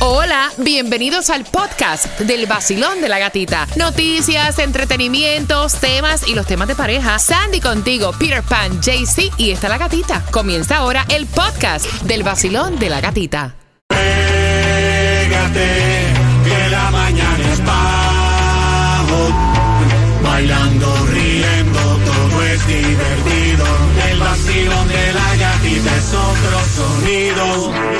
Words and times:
Hola, 0.00 0.52
bienvenidos 0.58 1.28
al 1.28 1.44
podcast 1.44 2.20
del 2.20 2.46
vacilón 2.46 3.00
de 3.00 3.08
la 3.08 3.18
gatita. 3.18 3.66
Noticias, 3.74 4.60
entretenimientos, 4.60 5.74
temas 5.80 6.28
y 6.28 6.36
los 6.36 6.46
temas 6.46 6.68
de 6.68 6.76
pareja. 6.76 7.18
Sandy 7.18 7.60
contigo, 7.60 8.12
Peter 8.16 8.44
Pan, 8.44 8.80
JC 8.80 9.32
y 9.38 9.50
está 9.50 9.68
la 9.68 9.76
gatita. 9.76 10.24
Comienza 10.30 10.76
ahora 10.76 11.04
el 11.08 11.26
podcast 11.26 11.84
del 12.02 12.22
vacilón 12.22 12.78
de 12.78 12.90
la 12.90 13.00
gatita. 13.00 13.56
Pégate, 13.88 15.66
que 16.44 16.68
la 16.70 16.90
mañana 16.92 17.52
es 17.52 17.64
bajo. 17.64 19.30
Bailando, 20.22 21.06
riendo, 21.06 21.80
todo 21.80 22.42
es 22.44 22.66
divertido. 22.68 23.66
El 24.12 24.18
vacilón 24.20 24.86
de 24.86 25.12
la 25.12 25.36
gatita 25.36 25.96
es 25.96 26.14
otro 26.14 26.60
sonido. 26.76 27.97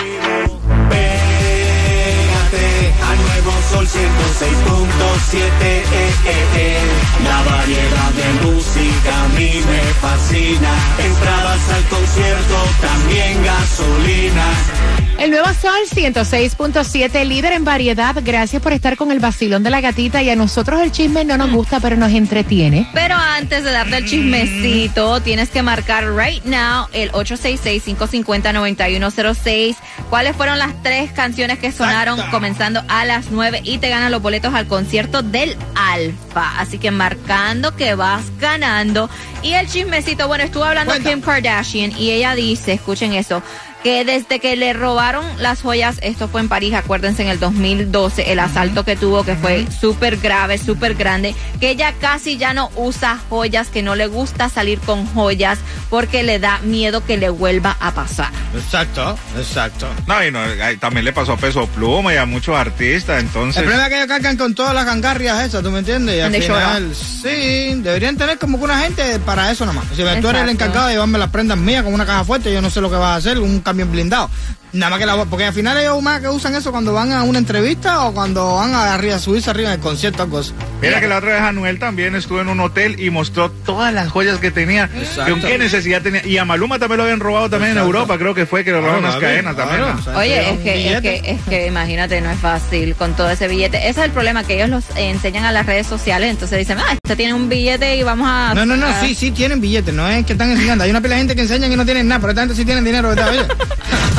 Eh, 4.41 5.83
eh, 5.93 6.47
eh. 6.55 6.79
La 7.25 7.43
variedad 7.43 8.11
de 8.13 8.47
música 8.47 9.25
a 9.25 9.29
mí 9.29 9.51
me 9.67 9.81
fascina. 10.01 10.71
Entradas 11.05 11.69
al 11.71 11.85
concierto, 11.89 12.55
también 12.81 13.43
gasolina. 13.43 15.08
El 15.19 15.33
nuevo 15.33 15.53
Sol 15.53 15.81
106.7, 15.93 17.25
líder 17.25 17.53
en 17.53 17.65
variedad. 17.65 18.15
Gracias 18.23 18.63
por 18.63 18.73
estar 18.73 18.97
con 18.97 19.11
el 19.11 19.19
vacilón 19.19 19.65
de 19.65 19.71
la 19.71 19.81
gatita. 19.81 20.23
Y 20.23 20.31
a 20.31 20.37
nosotros 20.37 20.81
el 20.81 20.93
chisme 20.93 21.25
no 21.25 21.37
nos 21.37 21.51
gusta, 21.51 21.81
pero 21.81 21.97
nos 21.97 22.13
entretiene. 22.13 22.89
Pero 22.95 23.17
antes 23.17 23.65
de 23.65 23.73
darte 23.73 23.97
el 23.97 24.07
chismecito, 24.07 25.21
tienes 25.21 25.51
que 25.51 25.63
marcar 25.63 26.15
right 26.15 26.45
now 26.45 26.87
el 26.93 27.11
866-550-9106. 27.11 29.75
¿Cuáles 30.09 30.37
fueron 30.37 30.61
las 30.61 30.81
tres 30.85 31.11
canciones 31.11 31.59
que 31.59 31.73
sonaron 31.73 32.21
comenzando 32.31 32.85
a 32.87 33.05
las 33.05 33.33
9 33.33 33.63
y 33.65 33.79
te 33.79 33.89
ganan 33.89 34.13
los 34.13 34.23
boletos 34.23 34.55
al 34.55 34.69
concierto 34.69 35.23
del 35.23 35.57
Alfa? 35.75 36.61
Así 36.61 36.79
que 36.79 36.93
marcando 36.93 37.75
que 37.75 37.97
vas 37.97 38.23
ganando. 38.39 39.11
Y 39.43 39.55
el 39.55 39.69
chismecito, 39.69 40.29
bueno, 40.29 40.45
estuve 40.45 40.63
hablando 40.63 40.95
con 40.95 41.03
Kim 41.03 41.21
Kardashian 41.21 41.91
y 41.99 42.13
ella 42.13 42.37
dice, 42.37 42.75
escuchen 42.75 43.15
eso, 43.15 43.43
que 43.83 44.05
desde 44.05 44.41
que 44.41 44.57
le 44.57 44.73
robaron 44.73 45.25
las 45.39 45.63
joyas, 45.63 45.99
esto 46.03 46.29
fue 46.29 46.41
en 46.41 46.49
París, 46.49 46.75
acuérdense 46.75 47.23
en 47.23 47.29
el 47.29 47.39
2012, 47.39 48.33
el 48.33 48.41
asalto 48.41 48.85
que 48.85 48.97
tuvo, 48.97 49.25
que 49.25 49.37
fue 49.37 49.67
súper 49.71 50.17
grave, 50.17 50.59
súper 50.59 50.95
grande, 50.95 51.35
que 51.61 51.71
ella 51.71 51.95
casi 52.01 52.37
ya 52.37 52.55
no 52.55 52.71
usa 52.77 53.19
joyas, 53.29 53.69
que 53.69 53.83
no 53.83 53.95
le 53.95 54.07
gusta 54.07 54.49
salir 54.49 54.81
con 54.81 55.07
joyas 55.07 55.59
porque 55.91 56.23
le 56.23 56.39
da 56.39 56.59
miedo 56.61 57.05
que 57.05 57.17
le 57.17 57.29
vuelva 57.29 57.77
a 57.81 57.93
pasar. 57.93 58.31
Exacto, 58.55 59.17
exacto. 59.37 59.89
No, 60.07 60.25
y 60.25 60.31
no, 60.31 60.41
también 60.81 61.05
le 61.05 61.13
pasó 61.13 61.33
a 61.33 61.37
Peso 61.37 61.67
Pluma 61.67 62.13
y 62.15 62.17
a 62.17 62.27
muchos 62.27 62.57
artistas, 62.57 63.21
entonces... 63.21 63.59
El 63.59 63.65
problema 63.65 63.85
es 63.85 63.91
que 63.91 63.97
ellos 63.97 64.09
cargan 64.09 64.37
con 64.37 64.55
todas 64.55 64.75
las 64.75 64.85
gangarrias 64.85 65.45
esas, 65.45 65.63
¿tú 65.63 65.71
me 65.71 65.81
entiendes? 65.81 66.17
Y 66.17 66.21
al 66.21 66.35
final, 66.35 66.95
sí, 66.95 67.81
deberían 67.83 68.17
tener 68.17 68.39
como 68.39 68.59
que 68.59 68.65
una 68.65 68.81
gente 68.81 69.19
para 69.21 69.51
eso 69.51 69.65
nomás. 69.65 69.85
Si 69.95 70.03
tú 70.21 70.29
eres 70.29 70.43
el 70.43 70.49
encargado 70.49 70.89
de 70.89 70.95
llevarme 70.95 71.19
las 71.19 71.31
prendas 71.31 71.59
mías 71.59 71.85
con 71.85 71.95
una 71.95 72.07
caja 72.07 72.25
fuerte, 72.25 72.53
yo 72.53 72.61
no 72.61 72.71
sé 72.71 72.81
lo 72.81 72.91
que 72.91 72.97
vas 72.97 73.13
a 73.13 73.17
hacer, 73.17 73.39
un 73.39 73.61
camión 73.69 73.93
blindado. 73.93 74.31
Nada 74.73 74.91
más 74.91 74.99
que 74.99 75.07
la 75.07 75.25
porque 75.25 75.45
al 75.47 75.55
final 75.55 75.79
ellos 75.79 76.03
más 76.03 76.21
que 76.21 76.29
usan 76.29 76.55
eso 76.55 76.71
cuando 76.71 76.93
van 76.93 77.13
a 77.13 77.23
una 77.23 77.39
entrevista 77.39 78.05
o 78.05 78.13
cuando 78.13 78.57
van 78.57 78.75
a, 78.75 78.95
arriba, 78.95 79.17
a 79.17 79.19
subirse 79.19 79.49
arriba 79.51 79.69
en 79.71 79.77
el 79.77 79.81
concierto 79.81 80.29
o 80.31 80.39
así. 80.39 80.53
Mira 80.83 81.01
que 81.01 81.09
la 81.09 81.17
otra 81.19 81.33
vez 81.33 81.41
Anuel 81.43 81.79
también 81.79 82.15
estuvo 82.15 82.41
en 82.41 82.49
un 82.49 82.61
hotel 82.61 83.01
y 83.01 83.11
mostró 83.11 83.51
todas 83.51 83.93
las 83.93 84.09
joyas 84.11 84.39
que 84.39 84.51
tenía. 84.51 84.89
Exacto. 84.95 85.33
¿Con 85.33 85.41
qué 85.43 85.59
necesidad 85.59 86.03
tenía? 86.03 86.25
Y 86.27 86.37
a 86.39 86.45
Maluma 86.45 86.79
también 86.79 86.99
lo 86.99 87.05
habían 87.05 87.21
robado 87.21 87.49
también 87.51 87.73
en. 87.73 87.79
Europa, 87.79 88.19
creo 88.19 88.35
que 88.35 88.45
fue 88.47 88.63
que 88.65 88.71
le 88.73 88.81
robaron 88.81 89.01
unas 89.01 89.17
Claro, 89.17 89.27
cadenas 89.35 89.55
claro, 89.55 89.71
también. 89.71 89.95
¿no? 89.95 90.01
o 90.01 90.03
sea, 90.05 90.13
te 90.13 90.19
Oye, 90.19 90.51
es 90.51 90.59
que, 90.61 90.93
es 90.95 91.01
que, 91.01 91.31
es 91.33 91.41
que 91.49 91.67
imagínate, 91.67 92.21
no 92.21 92.31
es 92.31 92.39
fácil 92.39 92.95
con 92.95 93.15
todo 93.15 93.31
ese 93.31 93.49
billete. 93.49 93.79
Ese 93.89 94.01
es 94.01 94.07
el 94.07 94.11
problema, 94.11 94.45
que 94.45 94.57
ellos 94.57 94.69
los 94.69 94.85
enseñan 94.97 95.45
a 95.47 95.53
las 95.53 95.65
redes 95.67 95.87
sociales, 95.87 96.31
entonces 96.31 96.59
dicen, 96.59 96.79
ah, 96.79 96.93
este 96.93 97.17
tiene 97.17 97.33
un 97.35 97.49
billete 97.49 97.97
y 97.97 98.03
vamos 98.03 98.29
a... 98.31 98.53
No, 98.55 98.67
no, 98.67 98.77
no, 98.77 98.87
a- 98.87 99.01
sí, 99.01 99.15
sí 99.15 99.31
tienen 99.31 99.61
billetes, 99.61 99.95
no 99.95 100.07
es 100.09 100.27
que 100.27 100.33
están 100.35 100.51
enseñando. 100.51 100.85
Hay 100.85 100.91
una 100.91 101.01
pila 101.01 101.15
de 101.15 101.21
gente 101.23 101.35
que 101.35 101.43
enseñan 101.43 101.73
y 101.73 101.77
no 101.77 101.85
tienen 101.85 102.07
nada, 102.07 102.21
pero 102.21 102.31
esta 102.33 102.43
gente 102.43 102.55
sí 102.55 102.65
tienen 102.65 102.85
dinero, 102.85 103.09
¿verdad? 103.09 103.31
Oye. 103.31 103.43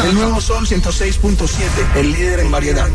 El 0.05 0.13
nuevo 0.15 0.38
Sol 0.41 0.66
106.7, 0.66 1.97
el 1.97 2.13
líder 2.13 2.39
en 2.39 2.51
variedad. 2.51 2.88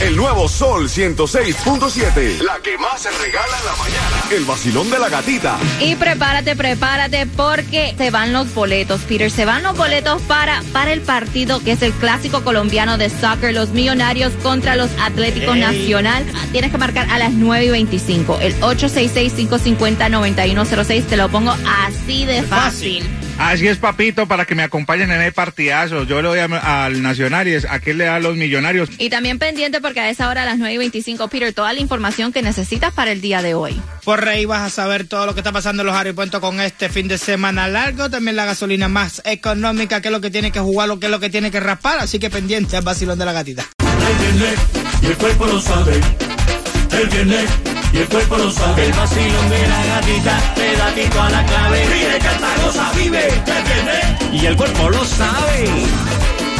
El 0.00 0.16
nuevo 0.16 0.48
Sol 0.48 0.88
106.7. 0.88 2.40
La 2.42 2.60
que 2.62 2.78
más 2.78 3.02
se 3.02 3.10
regala 3.10 3.58
en 3.58 3.64
la 3.64 3.74
mañana. 3.76 4.22
El 4.30 4.44
vacilón 4.44 4.88
de 4.90 5.00
la 5.00 5.08
gatita. 5.08 5.58
Y 5.80 5.96
prepárate, 5.96 6.54
prepárate, 6.54 7.26
porque 7.26 7.96
se 7.98 8.10
van 8.10 8.32
los 8.32 8.54
boletos, 8.54 9.00
Peter. 9.02 9.32
Se 9.32 9.44
van 9.44 9.64
los 9.64 9.76
boletos 9.76 10.22
para, 10.22 10.62
para 10.72 10.92
el 10.92 11.00
partido 11.00 11.58
que 11.64 11.72
es 11.72 11.82
el 11.82 11.90
clásico 11.92 12.44
colombiano 12.44 12.96
de 12.96 13.10
soccer, 13.10 13.52
los 13.52 13.70
millonarios 13.70 14.32
contra 14.42 14.76
los 14.76 14.90
Atléticos 15.00 15.56
Nacional. 15.56 16.24
Tienes 16.52 16.70
que 16.70 16.78
marcar 16.78 17.10
a 17.10 17.18
las 17.18 17.32
9 17.32 17.64
y 17.64 17.70
25. 17.70 18.38
El 18.40 18.54
866-550-9106. 18.60 21.06
Te 21.06 21.16
lo 21.16 21.28
pongo 21.28 21.56
así 21.84 22.24
de 22.24 22.44
fácil. 22.44 23.27
Así 23.38 23.68
es, 23.68 23.78
papito, 23.78 24.26
para 24.26 24.44
que 24.44 24.54
me 24.54 24.62
acompañen 24.64 25.10
en 25.12 25.22
el 25.22 25.32
partidazo. 25.32 26.04
Yo 26.04 26.20
le 26.20 26.28
doy 26.28 26.38
a- 26.40 26.84
al 26.84 27.02
Nacional 27.02 27.46
y 27.48 27.54
es, 27.54 27.64
¿a 27.64 27.78
qué 27.78 27.94
le 27.94 28.04
da 28.04 28.16
a 28.16 28.20
los 28.20 28.36
millonarios? 28.36 28.88
Y 28.98 29.10
también 29.10 29.38
pendiente 29.38 29.80
porque 29.80 30.00
a 30.00 30.10
esa 30.10 30.28
hora, 30.28 30.42
a 30.42 30.46
las 30.46 30.58
9 30.58 30.74
y 30.74 30.78
25, 30.78 31.28
Peter, 31.28 31.52
toda 31.52 31.72
la 31.72 31.78
información 31.80 32.32
que 32.32 32.42
necesitas 32.42 32.92
para 32.92 33.12
el 33.12 33.20
día 33.20 33.40
de 33.40 33.54
hoy. 33.54 33.80
Por 34.04 34.28
ahí 34.28 34.44
vas 34.44 34.62
a 34.62 34.70
saber 34.70 35.06
todo 35.06 35.24
lo 35.24 35.34
que 35.34 35.40
está 35.40 35.52
pasando 35.52 35.82
en 35.82 35.86
los 35.86 35.96
aeropuertos 35.96 36.40
con 36.40 36.60
este 36.60 36.88
fin 36.88 37.06
de 37.08 37.16
semana 37.16 37.68
largo. 37.68 38.10
También 38.10 38.34
la 38.36 38.44
gasolina 38.44 38.88
más 38.88 39.22
económica, 39.24 40.00
que 40.00 40.08
es 40.08 40.12
lo 40.12 40.20
que 40.20 40.30
tiene 40.30 40.50
que 40.50 40.60
jugar, 40.60 40.88
lo 40.88 40.98
que 40.98 41.06
es 41.06 41.12
lo 41.12 41.20
que 41.20 41.30
tiene 41.30 41.50
que 41.50 41.60
raspar. 41.60 41.98
Así 42.00 42.18
que 42.18 42.30
pendiente 42.30 42.76
al 42.76 42.82
vacilón 42.82 43.18
de 43.18 43.24
la 43.24 43.32
gatita. 43.32 43.64
Y 45.02 45.06
el 45.06 45.16
cuerpo 45.16 45.46
lo 45.46 45.60
sabe. 45.60 46.00
El 46.92 47.08
viene 47.08 47.46
y 47.92 47.96
el 47.98 48.08
cuerpo 48.08 48.36
lo 48.36 48.50
sabe. 48.50 48.86
El 48.86 48.92
vacilón 48.92 49.50
de 49.50 49.68
la 49.68 49.86
gatita, 49.86 50.54
pedatito 50.54 51.20
a 51.20 51.30
la 51.30 51.46
clave. 51.46 51.86
Vive, 51.86 52.18
canta, 52.18 52.48
goza, 52.64 52.90
vive. 52.96 53.28
El 53.28 53.42
viene 53.42 54.00
y 54.32 54.46
el 54.46 54.56
cuerpo 54.56 54.90
lo 54.90 55.04
sabe. 55.04 55.68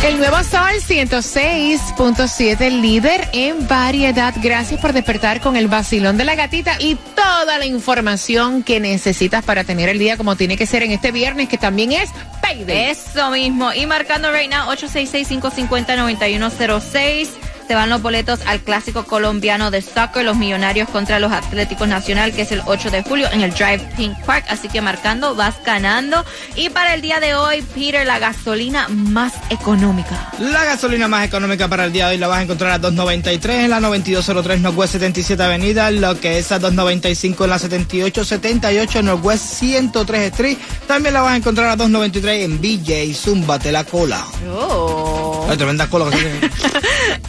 El 0.05 0.19
nuevo 0.19 0.37
Sol 0.44 0.75
106.7, 0.89 2.81
líder 2.81 3.28
en 3.33 3.66
variedad. 3.66 4.33
Gracias 4.41 4.81
por 4.81 4.93
despertar 4.93 5.41
con 5.41 5.56
el 5.56 5.66
vacilón 5.66 6.16
de 6.16 6.25
la 6.25 6.37
gatita 6.37 6.77
y 6.78 6.97
toda 7.16 7.59
la 7.59 7.66
información 7.66 8.62
que 8.62 8.78
necesitas 8.78 9.45
para 9.45 9.65
tener 9.65 9.89
el 9.89 9.99
día 9.99 10.16
como 10.16 10.37
tiene 10.37 10.56
que 10.56 10.66
ser 10.66 10.84
en 10.84 10.93
este 10.93 11.10
viernes, 11.10 11.49
que 11.49 11.59
también 11.59 11.91
es 11.91 12.10
payday. 12.41 12.91
Eso 12.91 13.33
mismo. 13.33 13.72
Y 13.75 13.87
marcando 13.87 14.31
right 14.33 14.49
now 14.49 14.69
866-550-9106. 14.71 17.47
Se 17.69 17.75
van 17.75 17.91
los 17.91 18.01
boletos 18.01 18.41
al 18.47 18.61
clásico 18.61 19.05
colombiano 19.05 19.71
de 19.71 19.83
soccer, 19.83 20.25
los 20.25 20.39
millonarios 20.39 20.89
contra 20.89 21.19
los 21.19 21.31
Atléticos 21.31 21.87
Nacional, 21.87 22.33
que 22.33 22.41
es 22.41 22.51
el 22.51 22.62
8 22.65 22.91
de 22.91 23.03
julio 23.03 23.29
en 23.31 23.43
el 23.43 23.51
Drive 23.51 23.87
Pink 23.95 24.19
Park. 24.25 24.47
Así 24.49 24.69
que 24.69 24.81
marcando, 24.81 25.34
vas 25.34 25.56
ganando. 25.67 26.25
Y 26.57 26.71
para 26.71 26.95
el 26.95 27.03
día 27.03 27.21
de 27.21 27.34
hoy, 27.34 27.61
Peter, 27.75 28.07
la 28.07 28.19
gasolina 28.19 28.89
más 28.89 29.34
económica. 29.51 30.33
La 30.39 30.65
gasolina 30.65 31.09
más 31.09 31.27
económica 31.27 31.69
para 31.69 31.84
el 31.84 31.93
día 31.93 32.07
de 32.07 32.15
hoy 32.15 32.19
la 32.19 32.28
vas 32.28 32.39
a 32.39 32.43
encontrar 32.45 32.73
a 32.73 32.81
2.93 32.81 33.51
en 33.51 33.71
la 33.71 33.81
9203 33.81 34.61
Northwest 34.61 34.93
77 34.93 35.43
Avenida, 35.43 35.91
lo 35.91 36.19
que 36.19 36.39
es 36.39 36.51
a 36.53 36.59
2.95 36.59 37.45
en 37.45 37.51
la 37.51 37.59
7878 37.59 39.03
Northwest 39.03 39.45
103 39.45 40.33
Street. 40.33 40.57
También 40.87 41.12
la 41.12 41.21
vas 41.21 41.34
a 41.34 41.37
encontrar 41.37 41.69
a 41.69 41.77
2.93 41.77 42.45
en 42.45 42.61
BJ 42.62 43.15
Zúmbate 43.15 43.71
la 43.73 43.84
cola. 43.84 44.25
Oh. 44.51 45.18
Ay, 45.48 45.56
tremenda 45.56 45.88
cola 45.88 46.10
que 46.10 46.16
tiene. 46.16 46.50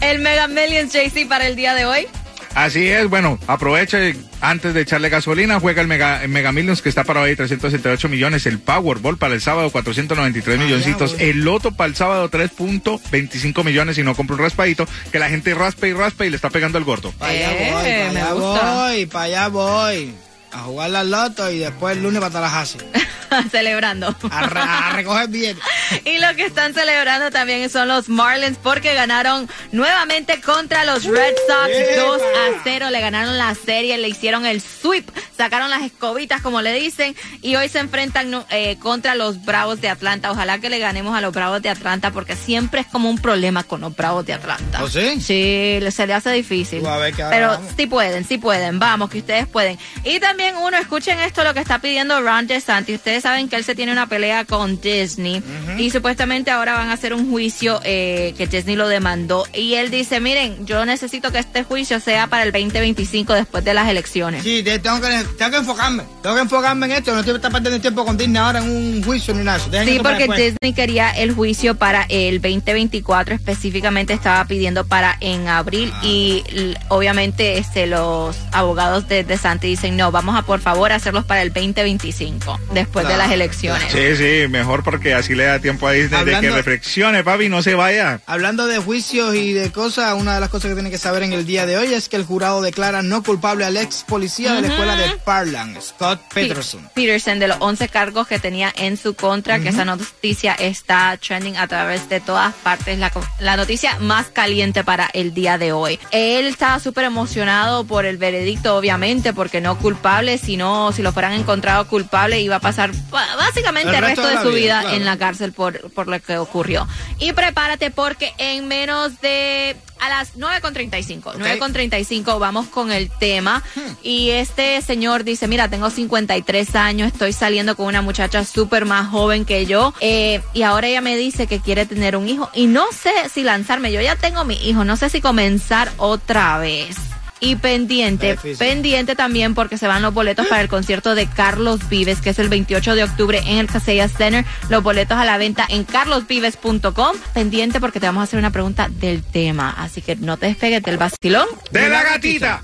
El 0.12 0.18
Mega 0.20 0.46
Millions 0.46 0.92
JC 0.92 1.26
para 1.28 1.46
el 1.46 1.56
día 1.56 1.74
de 1.74 1.84
hoy. 1.86 2.06
Así 2.54 2.88
es, 2.88 3.08
bueno, 3.08 3.38
aproveche 3.46 4.16
antes 4.40 4.74
de 4.74 4.80
echarle 4.80 5.08
gasolina, 5.08 5.60
juega 5.60 5.82
el 5.82 5.86
Mega, 5.86 6.24
el 6.24 6.30
Mega 6.30 6.50
Millions 6.50 6.82
que 6.82 6.88
está 6.88 7.04
para 7.04 7.20
hoy 7.20 7.36
378 7.36 8.08
millones, 8.08 8.44
el 8.44 8.58
Powerball 8.58 9.16
para 9.18 9.34
el 9.34 9.40
sábado 9.40 9.70
493 9.70 10.58
milloncitos, 10.58 11.12
voy. 11.16 11.28
el 11.28 11.44
Loto 11.44 11.70
para 11.70 11.88
el 11.88 11.94
sábado 11.94 12.28
3.25 12.28 13.62
millones 13.64 13.98
y 13.98 14.02
no 14.02 14.16
compra 14.16 14.34
un 14.34 14.42
raspadito, 14.42 14.84
que 15.12 15.20
la 15.20 15.28
gente 15.28 15.54
raspa 15.54 15.86
y 15.86 15.92
raspa 15.92 16.26
y 16.26 16.30
le 16.30 16.36
está 16.36 16.50
pegando 16.50 16.76
al 16.78 16.82
gordo. 16.84 17.12
Para 17.12 17.30
allá 17.30 17.52
Eh, 17.52 17.70
voy, 17.72 17.82
para 17.84 18.12
me 18.12 18.20
allá 18.20 18.32
gusta. 18.32 18.74
voy, 18.74 19.06
para 19.06 19.24
allá 19.26 19.48
voy. 19.48 20.14
A 20.52 20.58
jugar 20.62 20.90
la 20.90 21.04
loto 21.04 21.48
y 21.52 21.58
después 21.58 21.96
el 21.96 22.02
lunes 22.02 22.20
para 22.20 22.32
Tallahassee. 22.32 22.78
Celebrando. 23.50 24.14
A, 24.30 24.88
a 24.88 24.92
recoger 24.92 25.28
bien. 25.28 25.58
Y 26.04 26.18
lo 26.18 26.34
que 26.36 26.44
están 26.46 26.72
celebrando 26.72 27.30
también 27.30 27.68
son 27.68 27.88
los 27.88 28.08
Marlins 28.08 28.58
porque 28.62 28.94
ganaron 28.94 29.48
nuevamente 29.72 30.40
contra 30.40 30.84
los 30.84 31.04
Red 31.04 31.34
Sox 31.48 31.68
¡Epa! 31.68 32.02
2 32.02 32.22
a 32.22 32.60
0. 32.62 32.90
Le 32.90 33.00
ganaron 33.00 33.36
la 33.36 33.54
serie, 33.54 33.98
le 33.98 34.08
hicieron 34.08 34.46
el 34.46 34.60
sweep, 34.60 35.08
sacaron 35.36 35.68
las 35.68 35.82
escobitas 35.82 36.42
como 36.42 36.62
le 36.62 36.72
dicen 36.74 37.16
y 37.42 37.56
hoy 37.56 37.68
se 37.68 37.80
enfrentan 37.80 38.44
eh, 38.50 38.76
contra 38.78 39.14
los 39.16 39.44
Bravos 39.44 39.80
de 39.80 39.88
Atlanta. 39.88 40.30
Ojalá 40.30 40.58
que 40.60 40.70
le 40.70 40.78
ganemos 40.78 41.16
a 41.16 41.20
los 41.20 41.32
Bravos 41.34 41.60
de 41.60 41.70
Atlanta 41.70 42.12
porque 42.12 42.36
siempre 42.36 42.82
es 42.82 42.86
como 42.86 43.10
un 43.10 43.18
problema 43.18 43.64
con 43.64 43.80
los 43.80 43.94
Bravos 43.96 44.24
de 44.26 44.34
Atlanta. 44.34 44.84
¿Oh, 44.84 44.88
sí? 44.88 45.20
Sí, 45.20 45.80
se 45.90 46.06
le 46.06 46.14
hace 46.14 46.30
difícil. 46.30 46.82
Ver 46.82 47.14
Pero 47.16 47.48
vamos. 47.48 47.72
sí 47.76 47.86
pueden, 47.86 48.24
sí 48.24 48.38
pueden. 48.38 48.78
Vamos, 48.78 49.10
que 49.10 49.18
ustedes 49.18 49.46
pueden. 49.46 49.78
Y 50.04 50.20
también 50.20 50.56
uno, 50.56 50.76
escuchen 50.76 51.18
esto 51.20 51.42
lo 51.44 51.52
que 51.52 51.60
está 51.60 51.80
pidiendo 51.80 52.20
Ron 52.20 52.46
DeSantis. 52.46 52.96
Ustedes 52.96 53.19
ustedes 53.20 53.22
saben 53.22 53.48
que 53.48 53.56
él 53.56 53.64
se 53.64 53.74
tiene 53.74 53.92
una 53.92 54.06
pelea 54.06 54.44
con 54.44 54.80
Disney 54.80 55.42
y 55.78 55.90
supuestamente 55.90 56.50
ahora 56.50 56.74
van 56.74 56.88
a 56.88 56.94
hacer 56.94 57.12
un 57.12 57.30
juicio 57.30 57.80
eh, 57.84 58.34
que 58.36 58.46
Disney 58.46 58.76
lo 58.76 58.88
demandó 58.88 59.44
y 59.52 59.74
él 59.74 59.90
dice, 59.90 60.20
miren, 60.20 60.66
yo 60.66 60.84
necesito 60.84 61.30
que 61.30 61.38
este 61.38 61.64
juicio 61.64 62.00
sea 62.00 62.26
para 62.26 62.44
el 62.44 62.52
2025 62.52 63.34
después 63.34 63.64
de 63.64 63.74
las 63.74 63.88
elecciones. 63.88 64.42
Sí, 64.42 64.62
tengo 64.62 65.00
que, 65.00 65.24
tengo 65.36 65.50
que 65.50 65.56
enfocarme. 65.58 66.04
Tengo 66.22 66.34
que 66.36 66.42
enfocarme 66.42 66.86
en 66.86 66.92
esto. 66.92 67.12
No 67.12 67.20
estoy 67.20 67.38
perdiendo 67.38 67.80
tiempo 67.80 68.04
con 68.04 68.16
Disney 68.16 68.38
ahora 68.40 68.60
en 68.60 68.70
un 68.70 69.02
juicio 69.04 69.34
ni 69.34 69.44
nada. 69.44 69.58
Sí, 69.58 69.98
porque. 70.02 70.26
Disney 70.30 70.72
quería 70.74 71.10
el 71.10 71.34
juicio 71.34 71.74
para 71.74 72.06
el 72.08 72.40
2024, 72.40 73.34
específicamente 73.34 74.12
estaba 74.12 74.44
pidiendo 74.46 74.86
para 74.86 75.16
en 75.20 75.48
abril 75.48 75.92
Ah. 75.94 76.00
y 76.04 76.42
obviamente 76.88 77.58
este, 77.58 77.86
los 77.86 78.36
abogados 78.52 79.08
de, 79.08 79.24
de 79.24 79.36
Santi 79.36 79.66
dicen, 79.68 79.96
no, 79.96 80.10
vamos 80.12 80.36
a 80.36 80.42
por 80.42 80.60
favor 80.60 80.92
hacerlos 80.92 81.24
para 81.24 81.42
el 81.42 81.52
2025, 81.52 82.58
después 82.72 83.06
de 83.10 83.16
las 83.18 83.30
elecciones. 83.32 83.92
Sí, 83.92 84.16
sí, 84.16 84.48
mejor 84.48 84.82
porque 84.82 85.14
así 85.14 85.34
le 85.34 85.44
da 85.44 85.58
tiempo 85.58 85.86
a 85.88 85.92
Disney 85.92 86.20
de 86.24 86.30
que 86.30 86.36
Hablando- 86.36 86.56
reflexione, 86.56 87.24
papi, 87.24 87.48
no 87.48 87.62
se 87.62 87.74
vaya. 87.74 88.20
Hablando 88.26 88.66
de 88.66 88.78
juicios 88.78 89.34
y 89.34 89.52
de 89.52 89.70
cosas, 89.72 90.14
una 90.14 90.34
de 90.34 90.40
las 90.40 90.48
cosas 90.48 90.68
que 90.68 90.74
tienen 90.74 90.92
que 90.92 90.98
saber 90.98 91.22
en 91.22 91.32
el 91.32 91.46
día 91.46 91.66
de 91.66 91.76
hoy 91.78 91.92
es 91.94 92.08
que 92.08 92.16
el 92.16 92.24
jurado 92.24 92.62
declara 92.62 93.02
no 93.02 93.22
culpable 93.22 93.64
al 93.64 93.76
ex 93.76 94.04
policía 94.06 94.54
de 94.54 94.62
la 94.62 94.68
escuela 94.68 94.96
de 94.96 95.10
Parlan, 95.24 95.76
Scott 95.80 96.20
Pe- 96.32 96.42
Peterson. 96.48 96.88
Peterson 96.94 97.38
de 97.38 97.48
los 97.48 97.56
11 97.60 97.88
cargos 97.88 98.26
que 98.26 98.38
tenía 98.38 98.72
en 98.76 98.96
su 98.96 99.14
contra, 99.14 99.60
que 99.60 99.68
esa 99.70 99.84
noticia 99.84 100.54
está 100.54 101.16
trending 101.16 101.56
a 101.56 101.66
través 101.66 102.08
de 102.08 102.20
todas 102.20 102.54
partes, 102.54 102.98
la, 102.98 103.10
la 103.40 103.56
noticia 103.56 103.98
más 103.98 104.26
caliente 104.28 104.84
para 104.84 105.08
el 105.12 105.34
día 105.34 105.58
de 105.58 105.72
hoy. 105.72 105.98
Él 106.10 106.46
estaba 106.46 106.78
súper 106.80 107.04
emocionado 107.04 107.84
por 107.84 108.06
el 108.06 108.16
veredicto, 108.16 108.76
obviamente, 108.76 109.32
porque 109.32 109.60
no 109.60 109.78
culpable, 109.78 110.38
sino 110.38 110.92
si 110.92 111.02
lo 111.02 111.12
fueran 111.12 111.32
encontrado 111.32 111.86
culpable 111.86 112.40
iba 112.40 112.56
a 112.56 112.60
pasar 112.60 112.90
básicamente 113.10 113.96
El 113.96 114.02
resto 114.02 114.26
de 114.26 114.38
su 114.42 114.48
vida, 114.48 114.54
vida 114.54 114.80
claro. 114.82 114.96
en 114.96 115.04
la 115.04 115.16
cárcel 115.16 115.52
por, 115.52 115.90
por 115.92 116.08
lo 116.08 116.20
que 116.20 116.38
ocurrió. 116.38 116.86
Y 117.18 117.32
prepárate 117.32 117.90
porque 117.90 118.32
en 118.38 118.68
menos 118.68 119.20
de 119.20 119.76
a 120.00 120.08
las 120.08 120.34
9.35, 120.38 121.34
9.35 121.34 122.38
vamos 122.38 122.68
con 122.68 122.90
el 122.90 123.10
tema 123.10 123.62
Hmm. 123.74 123.80
y 124.02 124.30
este 124.30 124.80
señor 124.82 125.24
dice, 125.24 125.46
mira, 125.46 125.68
tengo 125.68 125.90
53 125.90 126.74
años, 126.74 127.12
estoy 127.12 127.32
saliendo 127.32 127.76
con 127.76 127.86
una 127.86 128.00
muchacha 128.02 128.44
súper 128.44 128.86
más 128.86 129.08
joven 129.10 129.44
que 129.44 129.66
yo 129.66 129.92
eh, 130.00 130.40
y 130.54 130.62
ahora 130.62 130.88
ella 130.88 131.00
me 131.00 131.16
dice 131.16 131.46
que 131.46 131.60
quiere 131.60 131.84
tener 131.86 132.16
un 132.16 132.28
hijo 132.28 132.50
y 132.54 132.66
no 132.66 132.86
sé 132.92 133.12
si 133.32 133.42
lanzarme, 133.42 133.92
yo 133.92 134.00
ya 134.00 134.16
tengo 134.16 134.44
mi 134.44 134.54
hijo, 134.66 134.84
no 134.84 134.96
sé 134.96 135.10
si 135.10 135.20
comenzar 135.20 135.90
otra 135.98 136.58
vez. 136.58 136.96
Y 137.40 137.56
pendiente, 137.56 138.38
pendiente 138.58 139.16
también 139.16 139.54
porque 139.54 139.78
se 139.78 139.86
van 139.86 140.02
los 140.02 140.12
boletos 140.12 140.46
para 140.46 140.60
el 140.60 140.68
concierto 140.68 141.14
de 141.14 141.26
Carlos 141.26 141.88
Vives, 141.88 142.20
que 142.20 142.30
es 142.30 142.38
el 142.38 142.48
28 142.50 142.94
de 142.94 143.04
octubre 143.04 143.40
en 143.46 143.58
el 143.58 143.66
Casella 143.66 144.08
Center. 144.08 144.44
Los 144.68 144.82
boletos 144.82 145.16
a 145.16 145.24
la 145.24 145.38
venta 145.38 145.66
en 145.68 145.84
carlosvives.com. 145.84 147.16
Pendiente 147.32 147.80
porque 147.80 147.98
te 147.98 148.06
vamos 148.06 148.20
a 148.20 148.24
hacer 148.24 148.38
una 148.38 148.50
pregunta 148.50 148.88
del 148.90 149.22
tema. 149.22 149.74
Así 149.76 150.02
que 150.02 150.16
no 150.16 150.36
te 150.36 150.46
despegues 150.46 150.82
del 150.82 150.98
vacilón. 150.98 151.46
De 151.70 151.88
la 151.88 152.02
gatita. 152.02 152.62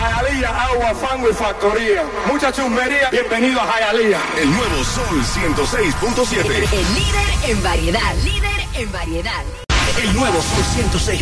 Jayalía, 0.00 0.48
agua, 0.64 0.94
fango 0.94 1.30
y 1.30 1.34
factoría. 1.34 2.02
Mucha 2.26 2.52
chumbería. 2.52 3.10
Bienvenido 3.10 3.60
a 3.60 3.66
Jayalía. 3.66 4.20
El 4.40 4.50
nuevo 4.50 4.84
Sol 4.84 5.22
106.7. 5.22 6.38
El 6.72 6.94
líder 6.94 7.50
en 7.50 7.62
variedad. 7.62 8.14
Líder 8.22 8.60
en 8.74 8.92
variedad. 8.92 9.69
El 9.98 10.14
nuevo 10.14 10.40
Sol 10.40 10.64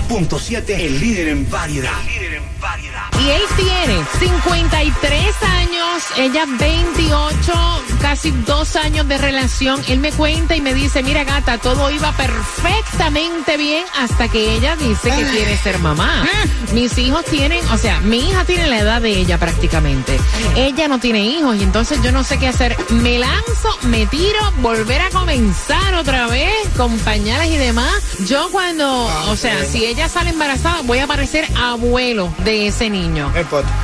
106.7, 0.08 0.70
el 0.70 1.00
líder 1.00 1.28
en 1.28 1.50
variedad. 1.50 1.90
líder 2.04 2.34
en 2.34 2.60
variedad. 2.60 3.02
Y 3.20 3.30
él 3.30 3.42
tiene 3.56 4.04
53 4.18 5.42
años, 5.42 5.67
ella 6.16 6.44
28, 6.46 7.52
casi 8.00 8.30
dos 8.30 8.76
años 8.76 9.06
de 9.08 9.18
relación. 9.18 9.80
Él 9.88 9.98
me 9.98 10.12
cuenta 10.12 10.56
y 10.56 10.60
me 10.60 10.74
dice, 10.74 11.02
mira 11.02 11.24
gata, 11.24 11.58
todo 11.58 11.90
iba 11.90 12.12
perfectamente 12.12 13.56
bien 13.56 13.84
hasta 13.98 14.28
que 14.28 14.54
ella 14.54 14.76
dice 14.76 15.10
que 15.10 15.24
quiere 15.24 15.56
ser 15.56 15.78
mamá. 15.78 16.26
Mis 16.72 16.98
hijos 16.98 17.24
tienen, 17.24 17.64
o 17.68 17.78
sea, 17.78 18.00
mi 18.00 18.28
hija 18.28 18.44
tiene 18.44 18.66
la 18.66 18.78
edad 18.78 19.00
de 19.00 19.10
ella 19.10 19.38
prácticamente. 19.38 20.18
Ella 20.56 20.88
no 20.88 20.98
tiene 20.98 21.24
hijos 21.24 21.56
y 21.56 21.62
entonces 21.62 22.00
yo 22.02 22.12
no 22.12 22.24
sé 22.24 22.38
qué 22.38 22.48
hacer. 22.48 22.76
Me 22.90 23.18
lanzo, 23.18 23.78
me 23.82 24.06
tiro, 24.06 24.40
volver 24.58 25.00
a 25.00 25.10
comenzar 25.10 25.94
otra 25.94 26.26
vez 26.26 26.52
con 26.76 26.96
pañales 26.98 27.50
y 27.50 27.56
demás. 27.56 27.94
Yo 28.26 28.50
cuando, 28.50 29.06
o 29.28 29.36
sea, 29.36 29.64
si 29.64 29.84
ella 29.84 30.08
sale 30.08 30.30
embarazada, 30.30 30.82
voy 30.82 30.98
a 30.98 31.06
parecer 31.06 31.46
abuelo 31.56 32.32
de 32.44 32.68
ese 32.68 32.90
niño. 32.90 33.32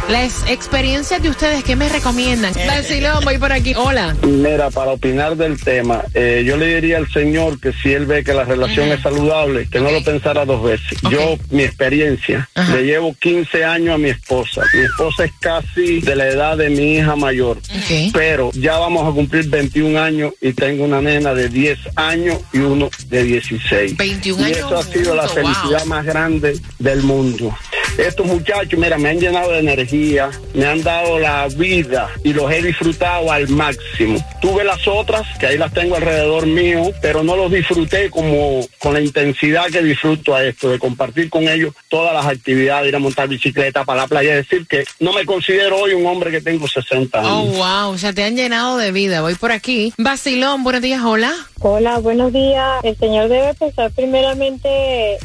Las 0.09 0.45
experiencias 0.49 1.23
de 1.23 1.31
ustedes, 1.31 1.65
¿qué 1.65 1.77
me 1.77 1.84
recomiendan? 1.89 2.53
Vacilón, 2.67 3.25
voy 3.25 3.39
por 3.39 3.53
aquí. 3.53 3.75
Hola. 3.77 4.17
Mira, 4.23 4.71
para 4.71 4.93
opinar 4.93 5.37
del 5.37 5.61
tema, 5.61 6.03
eh, 6.15 6.45
yo 6.47 6.57
le 6.57 6.75
diría 6.75 6.99
al 6.99 7.11
señor 7.11 7.61
que 7.61 7.73
si 7.73 7.93
él 7.93 8.07
ve 8.07 8.25
que 8.25 8.35
la 8.35 8.45
relación 8.45 8.89
es 8.89 9.01
saludable, 9.03 9.69
que 9.69 9.81
no 9.81 9.91
lo 9.91 10.03
pensara 10.03 10.45
dos 10.45 10.63
veces. 10.63 10.99
Yo, 11.11 11.37
mi 11.51 11.63
experiencia, 11.63 12.49
Ajá. 12.55 12.77
le 12.77 12.85
llevo 12.85 13.15
15 13.15 13.65
años 13.65 13.95
a 13.95 13.99
mi 13.99 14.11
esposa. 14.11 14.63
Mi 14.75 14.85
esposa 14.85 15.25
es 15.25 15.33
casi 15.41 16.01
de 16.01 16.17
la 16.17 16.29
edad 16.29 16.57
de 16.57 16.71
mi 16.71 16.97
hija 16.97 17.17
mayor. 17.17 17.59
Ok. 17.59 18.13
Pero 18.13 18.51
ya 18.55 18.79
vamos 18.79 19.11
a 19.11 19.15
cumplir 19.15 19.49
21 19.49 20.01
años 20.01 20.33
y 20.41 20.53
tengo 20.53 20.85
una 20.85 21.01
nena 21.01 21.35
de 21.35 21.49
10 21.49 21.79
años 21.97 22.39
y 22.53 22.59
uno 22.59 22.91
de 23.09 23.25
16. 23.25 23.97
21 23.97 24.41
y 24.41 24.45
años 24.45 24.59
eso 24.59 24.79
ha 24.79 24.83
sido 24.83 25.15
la 25.15 25.29
felicidad 25.29 25.81
wow. 25.81 25.87
más 25.87 26.05
grande 26.05 26.59
del 26.79 27.03
mundo. 27.03 27.57
Estos 27.99 28.27
muchachos, 28.27 28.79
mira, 28.79 28.99
me 28.99 29.11
han 29.11 29.21
llenado 29.21 29.53
de 29.53 29.61
energía, 29.61 30.31
me 30.53 30.67
han 30.67 30.83
dado 30.83 31.19
la 31.19 31.47
vida 31.49 32.11
y 32.25 32.33
los 32.33 32.51
he 32.51 32.61
disfrutado 32.61 33.31
al 33.31 33.49
máximo. 33.49 34.19
Tuve 34.41 34.65
las 34.65 34.87
otras, 34.89 35.23
que 35.39 35.47
ahí 35.47 35.59
las 35.59 35.73
tengo 35.73 35.95
alrededor 35.95 36.47
mío, 36.47 36.91
pero 37.01 37.23
no 37.23 37.37
los 37.37 37.53
disfruté 37.53 38.11
como 38.11 38.67
con 38.79 38.95
la 38.95 39.01
intensidad 39.01 39.67
que 39.67 39.83
disfruto 39.83 40.35
a 40.35 40.45
esto, 40.45 40.71
de 40.71 40.79
compartir 40.79 41.31
con 41.31 41.49
ellos 41.49 41.73
todas 41.89 42.13
las 42.13 42.27
actividades, 42.27 42.89
ir 42.89 42.97
a 42.97 42.99
montar 42.99 43.29
bicicleta 43.29 43.85
para 43.85 44.03
la 44.03 44.07
playa. 44.09 44.39
Es 44.39 44.49
decir, 44.49 44.67
que 44.67 44.85
no 44.99 45.13
me 45.13 45.25
considero 45.25 45.79
hoy 45.79 45.95
un 45.95 46.05
hombre 46.07 46.33
que 46.33 46.41
tengo 46.41 46.67
60 46.67 47.19
años. 47.19 47.31
Oh, 47.33 47.45
wow, 47.45 47.95
o 47.95 47.99
sea, 47.99 48.13
te 48.13 48.25
han 48.25 48.37
llenado 48.37 48.77
de 48.77 48.91
vida. 48.91 49.21
Voy 49.21 49.37
por 49.37 49.53
aquí. 49.53 49.95
Vacilón, 49.99 50.65
buenos 50.65 50.83
días, 50.83 51.03
hola. 51.05 51.33
Hola, 51.61 51.99
buenos 51.99 52.33
días. 52.33 52.83
El 52.83 52.97
señor 52.99 53.29
debe 53.29 53.55
pensar 53.55 53.91
primeramente 53.93 54.69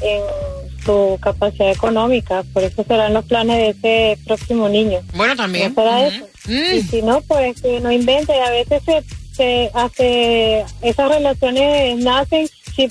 en 0.01 0.21
su 0.89 1.19
capacidad 1.21 1.69
económica, 1.69 2.43
por 2.51 2.63
eso 2.63 2.83
serán 2.83 3.13
los 3.13 3.25
planes 3.25 3.81
de 3.81 4.11
ese 4.11 4.23
próximo 4.25 4.67
niño. 4.67 5.01
Bueno, 5.13 5.35
también. 5.35 5.73
¿No 5.75 5.83
será 5.83 5.99
Ujú. 5.99 6.07
eso? 6.07 6.27
Mm. 6.47 6.75
Y 6.77 6.81
si 6.81 7.01
no, 7.03 7.21
pues 7.21 7.61
que 7.61 7.79
no 7.79 7.91
invente. 7.91 8.33
A 8.33 8.49
veces 8.49 8.81
se, 8.83 9.03
se 9.35 9.71
hace, 9.73 10.65
esas 10.81 11.09
relaciones 11.09 11.99
nacen 11.99 12.47
sin, 12.75 12.89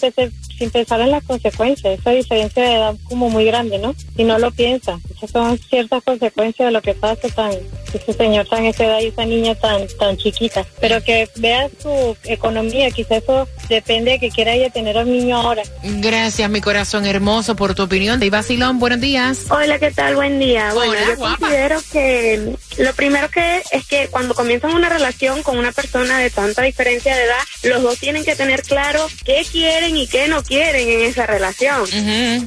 sin 0.58 0.70
pensar 0.70 1.00
en 1.00 1.10
las 1.10 1.22
consecuencias. 1.25 1.99
Esa 1.99 2.10
diferencia 2.10 2.62
de 2.62 2.75
edad 2.75 2.94
como 3.05 3.31
muy 3.31 3.44
grande, 3.44 3.78
¿no? 3.78 3.94
Y 4.16 4.25
no 4.25 4.38
lo 4.38 4.50
piensa. 4.50 4.99
Esas 5.15 5.31
son 5.31 5.58
ciertas 5.58 6.03
consecuencias 6.03 6.69
de 6.69 6.72
lo 6.72 6.82
que 6.82 6.94
pasa 6.94 7.29
tan, 7.29 7.53
ese 7.93 8.12
señor 8.12 8.46
tan 8.48 8.65
esa 8.65 8.84
edad 8.84 9.00
y 9.00 9.06
esa 9.06 9.24
niña 9.24 9.55
tan, 9.55 9.86
tan 9.98 10.17
chiquita. 10.17 10.67
Pero 10.81 11.03
que 11.03 11.29
vea 11.36 11.69
su 11.81 12.17
economía, 12.24 12.91
quizás 12.91 13.22
eso 13.22 13.48
depende 13.69 14.12
de 14.12 14.19
que 14.19 14.31
quiera 14.31 14.55
ella 14.55 14.70
tener 14.70 14.98
a 14.98 15.03
un 15.03 15.12
niño 15.12 15.36
ahora. 15.36 15.62
Gracias, 15.82 16.50
mi 16.50 16.60
corazón 16.60 17.06
hermoso, 17.06 17.56
por 17.56 17.74
tu 17.74 17.84
opinión. 17.84 18.22
Y 18.22 18.31
Vacilón, 18.31 18.79
buenos 18.79 19.00
días. 19.00 19.46
Hola, 19.50 19.79
¿qué 19.79 19.91
tal? 19.91 20.17
Buen 20.17 20.38
día. 20.38 20.72
Bueno, 20.74 20.93
Hola, 20.93 21.00
yo 21.06 21.17
guapa. 21.17 21.38
considero 21.38 21.81
que 21.93 22.56
lo 22.79 22.93
primero 22.94 23.29
que 23.31 23.62
es 23.70 23.86
que 23.86 24.08
cuando 24.08 24.34
comienzan 24.34 24.72
una 24.74 24.88
relación 24.88 25.43
con 25.43 25.58
una 25.58 25.72
persona 25.72 26.19
de 26.19 26.31
tanta 26.31 26.62
diferencia 26.62 27.15
de 27.15 27.24
edad, 27.24 27.38
los 27.65 27.82
dos 27.82 27.98
tienen 27.98 28.24
que 28.24 28.34
tener 28.34 28.62
claro 28.62 29.06
qué 29.24 29.44
quieren 29.50 29.96
y 29.96 30.06
qué 30.06 30.29
no 30.29 30.43
quieren 30.48 30.88
en 30.88 31.00
esa 31.02 31.26
relación. 31.26 31.84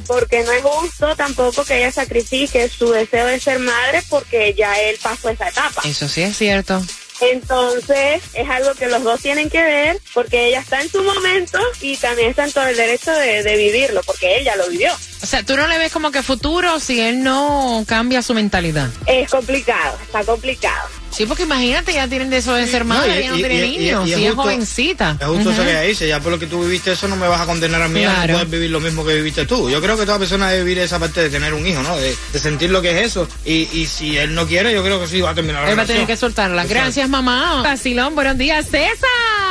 Porque 0.07 0.43
no 0.43 0.51
es 0.51 0.63
justo 0.63 1.15
tampoco 1.15 1.63
que 1.63 1.77
ella 1.77 1.91
sacrifique 1.91 2.67
su 2.67 2.91
deseo 2.91 3.27
de 3.27 3.39
ser 3.39 3.59
madre 3.59 4.01
porque 4.09 4.53
ya 4.57 4.77
él 4.81 4.97
pasó 5.01 5.29
esa 5.29 5.47
etapa. 5.47 5.81
Eso 5.85 6.09
sí 6.09 6.23
es 6.23 6.35
cierto. 6.35 6.81
Entonces, 7.21 8.23
es 8.33 8.49
algo 8.49 8.73
que 8.73 8.87
los 8.87 9.03
dos 9.03 9.21
tienen 9.21 9.49
que 9.49 9.61
ver 9.61 9.99
porque 10.13 10.47
ella 10.47 10.59
está 10.59 10.81
en 10.81 10.89
su 10.89 11.03
momento 11.03 11.59
y 11.79 11.95
también 11.97 12.31
está 12.31 12.45
en 12.45 12.51
todo 12.51 12.65
el 12.65 12.75
derecho 12.75 13.11
de, 13.11 13.43
de 13.43 13.57
vivirlo 13.57 14.01
porque 14.03 14.37
él 14.37 14.43
ya 14.43 14.55
lo 14.55 14.67
vivió. 14.67 14.91
O 15.21 15.25
sea, 15.27 15.43
tú 15.43 15.55
no 15.55 15.67
le 15.67 15.77
ves 15.77 15.91
como 15.91 16.09
que 16.09 16.23
futuro 16.23 16.79
si 16.79 16.99
él 16.99 17.21
no 17.21 17.83
cambia 17.87 18.23
su 18.23 18.33
mentalidad. 18.33 18.89
Es 19.05 19.29
complicado, 19.29 19.99
está 20.03 20.23
complicado. 20.23 21.00
Sí, 21.11 21.25
porque 21.25 21.43
imagínate, 21.43 21.93
ya 21.93 22.07
tienen 22.07 22.29
de 22.29 22.37
eso 22.37 22.53
de 22.53 22.65
ser 22.67 22.85
madre, 22.85 23.19
y- 23.19 23.23
ya 23.23 23.29
no 23.31 23.37
y- 23.37 23.39
tiene 23.41 23.55
y- 23.55 23.59
y- 23.75 23.77
niños, 23.79 24.07
y 24.07 24.11
es 24.13 24.17
si 24.17 24.23
es 24.23 24.29
justo- 24.29 24.43
jovencita. 24.43 25.17
Es 25.19 25.27
justo 25.27 25.51
eso 25.51 25.63
que 25.63 25.69
ella 25.71 25.81
dice, 25.81 26.07
ya 26.07 26.19
por 26.19 26.31
lo 26.31 26.39
que 26.39 26.47
tú 26.47 26.63
viviste 26.63 26.91
eso 26.93 27.07
no 27.07 27.15
me 27.15 27.27
vas 27.27 27.41
a 27.41 27.45
condenar 27.45 27.81
a 27.81 27.87
mí 27.87 28.03
a 28.05 28.09
Claro. 28.13 28.27
no 28.27 28.33
poder 28.39 28.47
vivir 28.47 28.69
lo 28.71 28.79
mismo 28.79 29.05
que 29.05 29.15
viviste 29.15 29.45
tú. 29.45 29.69
Yo 29.69 29.81
creo 29.81 29.97
que 29.97 30.05
toda 30.05 30.17
persona 30.19 30.49
debe 30.49 30.63
vivir 30.63 30.79
esa 30.79 30.99
parte 30.99 31.21
de 31.21 31.29
tener 31.29 31.53
un 31.53 31.65
hijo, 31.67 31.83
¿no? 31.83 31.97
De, 31.97 32.15
de 32.33 32.39
sentir 32.39 32.69
lo 32.71 32.81
que 32.81 32.91
es 32.97 33.07
eso. 33.07 33.27
Y, 33.45 33.67
y 33.73 33.85
si 33.87 34.17
él 34.17 34.33
no 34.33 34.47
quiere, 34.47 34.73
yo 34.73 34.83
creo 34.83 34.99
que 35.01 35.07
sí 35.07 35.19
va 35.21 35.31
a 35.31 35.35
terminar 35.35 35.63
la 35.63 35.71
Él 35.71 35.77
va 35.77 35.83
a 35.83 35.85
tener 35.85 36.07
que 36.07 36.15
soltarla. 36.17 36.61
Exacto. 36.63 36.81
Gracias, 36.83 37.09
mamá. 37.09 37.61
Vacilón, 37.61 38.15
buenos 38.15 38.37
días, 38.37 38.65
César. 38.65 39.50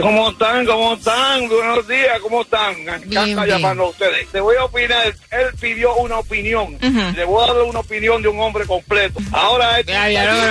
¿Cómo 0.00 0.30
están? 0.30 0.64
¿Cómo 0.64 0.94
están? 0.94 1.48
Buenos 1.48 1.88
días, 1.88 2.20
¿cómo 2.20 2.42
están? 2.42 2.84
Me 2.84 2.94
encanta 2.94 3.46
llamarlo 3.46 3.86
a 3.86 3.88
ustedes. 3.88 4.28
Te 4.30 4.40
voy 4.40 4.56
a 4.56 4.64
opinar, 4.64 5.06
él 5.06 5.46
pidió 5.60 5.96
una 5.96 6.18
opinión. 6.18 6.74
Ujú. 6.76 7.16
Le 7.16 7.24
voy 7.24 7.42
a 7.42 7.52
dar 7.52 7.62
una 7.62 7.80
opinión 7.80 8.22
de 8.22 8.28
un 8.28 8.38
hombre 8.40 8.64
completo. 8.66 9.18
Ahora 9.32 9.80
este 9.80 9.92
Ya, 9.92 10.08
ya, 10.08 10.24
no, 10.26 10.34
no, 10.34 10.46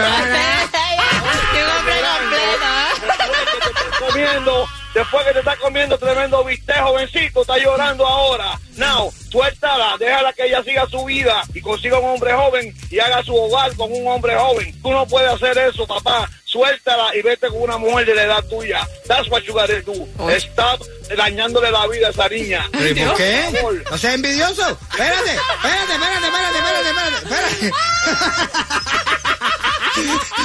no, 4.42 4.66
después 4.94 5.26
que 5.26 5.34
te 5.34 5.40
estás 5.40 5.58
comiendo 5.58 5.98
tremendo 5.98 6.44
bistec, 6.44 6.82
jovencito, 6.82 7.42
está 7.42 7.58
llorando 7.58 8.06
ahora. 8.06 8.60
Now, 8.80 9.12
suéltala, 9.30 9.98
déjala 10.00 10.32
que 10.32 10.46
ella 10.46 10.64
siga 10.64 10.88
su 10.88 11.04
vida 11.04 11.44
y 11.54 11.60
consiga 11.60 12.00
un 12.00 12.12
hombre 12.12 12.34
joven 12.34 12.74
y 12.90 12.98
haga 13.00 13.22
su 13.24 13.36
hogar 13.36 13.76
con 13.76 13.92
un 13.92 14.08
hombre 14.08 14.34
joven. 14.38 14.82
Tú 14.82 14.90
no 14.92 15.06
puedes 15.06 15.30
hacer 15.34 15.58
eso, 15.58 15.86
papá. 15.86 16.30
Suéltala 16.46 17.14
y 17.14 17.22
vete 17.22 17.50
con 17.50 17.62
una 17.62 17.78
mujer 17.78 18.06
de 18.06 18.16
la 18.16 18.24
edad 18.24 18.44
tuya. 18.46 18.88
That's 19.06 19.30
what 19.30 19.42
you 19.42 19.54
gotta 19.54 19.82
do. 19.82 20.08
Stop 20.38 20.82
dañándole 21.16 21.70
la 21.72 21.88
vida 21.88 22.08
a 22.08 22.12
esa 22.12 22.30
niña. 22.30 22.70
¿Pero 22.72 22.88
y 22.88 22.94
por 22.94 23.18
qué? 23.18 23.84
¿No 23.92 23.98
seas 23.98 24.16
envidioso? 24.16 24.66
Espérate, 24.92 25.32
espérate, 25.32 25.94
espérate, 25.94 26.26
espérate, 26.26 26.58
espérate, 26.58 26.90
espérate, 26.90 27.18
espérate. 27.18 27.72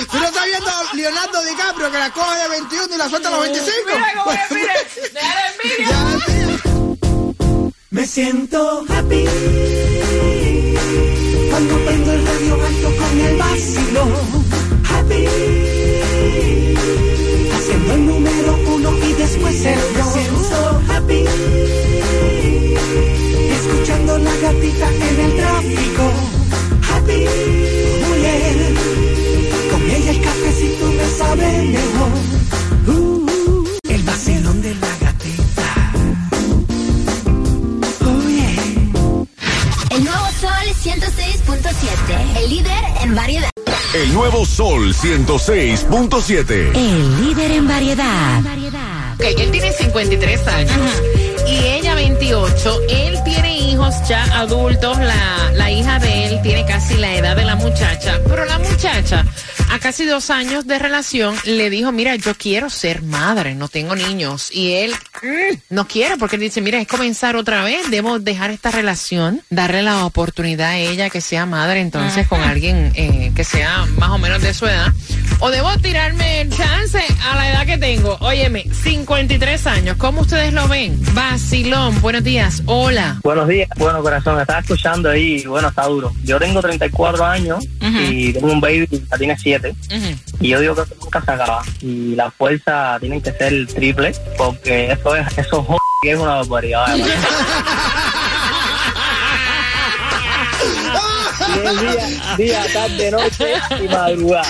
¿Tú 0.10 0.18
no 0.18 0.26
estás 0.26 0.44
viendo 0.44 0.70
a 0.70 0.94
Leonardo 0.94 1.44
DiCaprio 1.44 1.92
que 1.92 1.98
la 1.98 2.10
coge 2.10 2.36
de 2.36 2.48
21 2.48 2.94
y 2.94 2.98
la 2.98 3.08
suelta 3.08 3.28
a 3.28 3.30
los 3.30 3.40
25? 3.42 3.90
Mira. 4.50 4.74
Déjale 5.12 5.42
envidia. 5.54 6.50
Me 7.94 8.04
siento 8.04 8.84
happy 8.88 9.24
cuando 11.48 11.78
prendo 11.84 12.12
el 12.12 12.26
radio 12.26 12.54
alto 12.54 12.88
con 12.98 13.20
el 13.20 13.36
vacilo. 13.36 14.02
Happy 14.90 15.26
haciendo 17.54 17.94
el 17.94 18.06
número 18.06 18.58
uno 18.74 18.98
y 18.98 19.12
después 19.12 19.64
el 19.64 19.78
dos. 19.96 20.16
Me 20.16 20.22
siento 20.24 20.82
happy 20.88 21.24
escuchando 23.52 24.18
la 24.18 24.36
gatita 24.38 24.88
en 24.90 25.20
el 25.20 25.36
tráfico. 25.36 26.13
106.7. 45.04 46.74
El 46.74 47.20
líder 47.22 47.50
en 47.50 47.68
variedad. 47.68 48.40
Ok, 49.14 49.24
él 49.38 49.50
tiene 49.50 49.70
53 49.70 50.48
años 50.48 51.02
y 51.46 51.56
ella 51.56 51.94
28. 51.94 52.80
Él 52.88 53.18
tiene 53.22 53.58
hijos 53.58 53.94
ya 54.08 54.24
adultos. 54.38 54.96
La, 54.96 55.52
la 55.52 55.70
hija 55.70 55.98
de 55.98 56.24
él 56.24 56.40
tiene 56.42 56.64
casi 56.64 56.96
la 56.96 57.14
edad 57.16 57.36
de 57.36 57.44
la 57.44 57.54
muchacha. 57.54 58.18
Pero 58.26 58.46
la 58.46 58.58
muchacha, 58.58 59.26
a 59.74 59.80
casi 59.80 60.04
dos 60.04 60.30
años 60.30 60.68
de 60.68 60.78
relación, 60.78 61.34
le 61.44 61.68
dijo, 61.68 61.90
mira, 61.90 62.14
yo 62.14 62.36
quiero 62.36 62.70
ser 62.70 63.02
madre, 63.02 63.56
no 63.56 63.66
tengo 63.66 63.96
niños. 63.96 64.48
Y 64.52 64.70
él 64.72 64.92
mm, 64.92 65.74
no 65.74 65.88
quiere 65.88 66.16
porque 66.16 66.36
él 66.36 66.42
dice, 66.42 66.60
mira, 66.60 66.80
es 66.80 66.86
comenzar 66.86 67.34
otra 67.34 67.64
vez. 67.64 67.90
Debo 67.90 68.20
dejar 68.20 68.52
esta 68.52 68.70
relación, 68.70 69.42
darle 69.50 69.82
la 69.82 70.06
oportunidad 70.06 70.70
a 70.70 70.78
ella 70.78 71.10
que 71.10 71.20
sea 71.20 71.44
madre 71.44 71.80
entonces 71.80 72.28
con 72.28 72.40
alguien 72.40 72.92
eh, 72.94 73.32
que 73.34 73.42
sea 73.42 73.84
más 73.98 74.10
o 74.10 74.18
menos 74.18 74.40
de 74.42 74.54
su 74.54 74.66
edad. 74.66 74.92
O 75.46 75.50
debo 75.50 75.68
tirarme 75.76 76.40
el 76.40 76.48
chance 76.48 76.98
a 77.22 77.36
la 77.36 77.50
edad 77.50 77.66
que 77.66 77.76
tengo. 77.76 78.16
Óyeme, 78.20 78.64
53 78.64 79.66
años. 79.66 79.96
¿Cómo 79.98 80.22
ustedes 80.22 80.54
lo 80.54 80.66
ven? 80.68 80.98
Vacilón, 81.12 82.00
buenos 82.00 82.24
días. 82.24 82.62
Hola. 82.64 83.20
Buenos 83.22 83.46
días, 83.48 83.68
bueno 83.76 84.02
corazón, 84.02 84.40
estaba 84.40 84.60
escuchando 84.60 85.10
ahí, 85.10 85.44
bueno, 85.44 85.68
está 85.68 85.84
duro. 85.84 86.12
Yo 86.22 86.38
tengo 86.38 86.62
34 86.62 87.26
años 87.26 87.62
y 88.08 88.32
tengo 88.32 88.52
un 88.52 88.60
baby 88.62 88.86
que 88.86 89.00
ya 89.00 89.18
tiene 89.18 89.36
7 89.38 89.74
y 90.40 90.48
yo 90.48 90.60
digo 90.60 90.74
que 90.76 90.94
nunca 90.98 91.22
se 91.22 91.30
acaba 91.32 91.62
y 91.82 92.14
la 92.14 92.30
fuerza 92.30 92.96
tiene 92.98 93.20
que 93.20 93.32
ser 93.32 93.66
triple 93.66 94.14
porque 94.38 94.92
eso 94.92 95.14
es, 95.14 95.26
eso 95.36 95.78
es 96.04 96.18
una 96.18 96.36
barbaridad. 96.36 96.86
es 101.62 101.80
día, 101.80 102.36
día, 102.36 102.64
tarde, 102.72 103.10
noche 103.10 103.54
y 103.82 103.88
madrugada. 103.88 104.48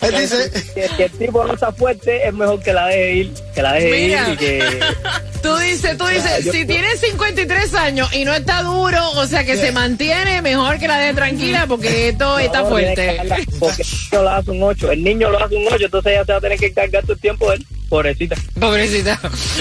Él 0.00 0.14
dice, 0.18 0.50
Que 0.96 1.04
el 1.04 1.12
tipo 1.12 1.44
no 1.44 1.54
está 1.54 1.72
fuerte, 1.72 2.26
es 2.26 2.34
mejor 2.34 2.60
que 2.62 2.72
la 2.72 2.86
deje 2.86 3.12
ir, 3.14 3.34
que 3.54 3.62
la 3.62 3.72
deje 3.74 3.90
Mira. 3.90 4.28
ir 4.28 4.34
y 4.34 4.36
que... 4.36 4.80
Tú 5.48 5.56
dices, 5.58 5.96
tú 5.96 6.06
dices, 6.06 6.44
yo- 6.44 6.52
si 6.52 6.66
tienes 6.66 7.00
53 7.00 7.74
años 7.74 8.12
y 8.12 8.24
no 8.24 8.34
está 8.34 8.62
duro, 8.62 9.10
o 9.12 9.26
sea 9.26 9.44
que 9.44 9.56
se 9.56 9.72
mantiene, 9.72 10.42
mejor 10.42 10.78
que 10.78 10.86
la 10.88 10.98
de 10.98 11.14
tranquila 11.14 11.66
porque 11.66 12.08
esto 12.10 12.38
está 12.38 12.60
No, 12.62 12.68
fuerte. 12.68 13.18
Porque 13.58 13.82
el 13.82 13.88
niño 14.12 14.22
lo 14.22 14.30
hace 14.30 14.50
un 14.50 14.62
8, 14.62 14.92
el 14.92 15.02
niño 15.04 15.30
lo 15.30 15.42
hace 15.44 15.56
un 15.56 15.66
8, 15.72 15.84
entonces 15.86 16.12
ella 16.12 16.24
se 16.24 16.32
va 16.32 16.38
a 16.38 16.40
tener 16.40 16.58
que 16.58 16.66
encargar 16.66 17.02
todo 17.02 17.12
el 17.14 17.20
tiempo 17.20 17.50
de 17.50 17.56
él. 17.56 17.66
Pobrecita. 17.88 18.36
Pobrecita. 18.60 19.18